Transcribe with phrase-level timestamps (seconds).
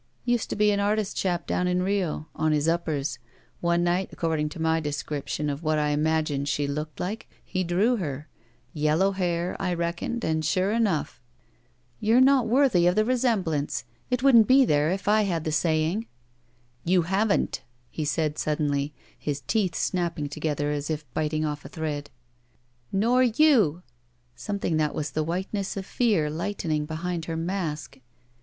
[0.25, 2.27] "Used to be an artist chap down in Rio.
[2.35, 3.19] On his uppers.
[3.59, 7.97] One night, according to my description of what I imagined she looked like, he drew
[7.97, 8.27] her.
[8.73, 11.21] Yel low hair, I reckoned, and sure enough
[11.99, 13.83] —""You're not worthy of the resemblance.
[14.09, 16.07] It wouldn't be there if I had the saying."
[16.83, 17.61] "You haven't,"
[17.91, 22.09] he said, suddenly, his teeth snapping together as if biting ofif a thread.
[22.91, 23.83] "Nor you!"
[24.35, 27.99] something that was the whiteness of fear lightening behind her mask.